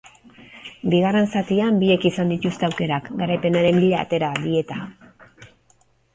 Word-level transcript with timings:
Bigarren 0.93 1.29
zatian 1.35 1.77
biek 1.83 2.07
izan 2.11 2.33
dituzte 2.35 2.67
aukerak, 2.69 3.13
garaipenaren 3.21 3.79
bila 3.85 4.01
atera 4.09 4.33
dieta. 4.41 4.81